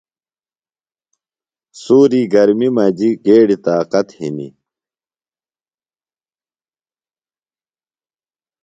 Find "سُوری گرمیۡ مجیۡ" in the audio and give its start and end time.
1.81-3.15